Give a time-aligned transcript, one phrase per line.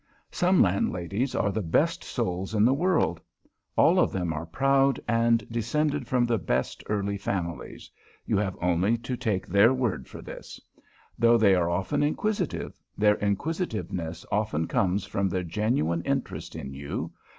[0.31, 3.21] Some Landladies are the best souls in the world.
[3.75, 7.91] All of them are proud and descended from the best early families
[8.25, 10.59] (you have only to take their word for this).
[11.19, 17.11] Though they are often inquisitive, their inquisitiveness often comes from their genuine interest in you.